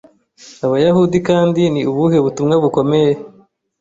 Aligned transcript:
Abayahudikandi 0.65 1.61
ni 1.73 1.81
ubuhe 1.91 2.17
butumwa 2.25 2.55
bukomeye 2.63 3.11